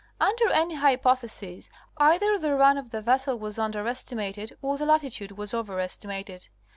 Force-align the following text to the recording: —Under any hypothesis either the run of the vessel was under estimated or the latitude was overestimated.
—Under 0.19 0.49
any 0.49 0.73
hypothesis 0.73 1.69
either 1.97 2.35
the 2.39 2.55
run 2.55 2.75
of 2.79 2.89
the 2.89 3.03
vessel 3.03 3.37
was 3.37 3.59
under 3.59 3.87
estimated 3.87 4.57
or 4.59 4.75
the 4.75 4.85
latitude 4.87 5.33
was 5.33 5.53
overestimated. 5.53 6.49